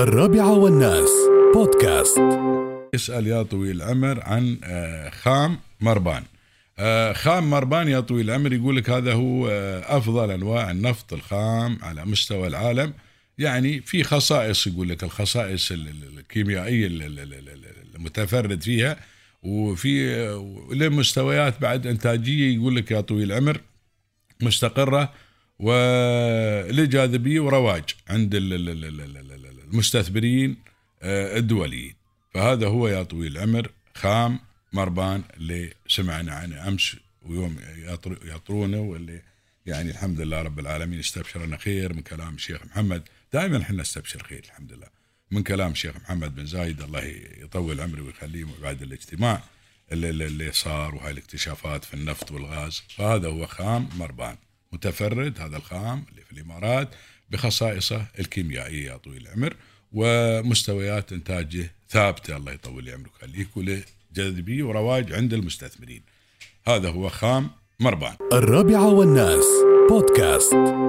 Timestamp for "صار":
50.52-50.94